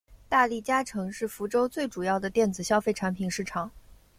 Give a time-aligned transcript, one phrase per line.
[0.27, 3.69] 大利嘉城是福州最主要的电子消费产品市场。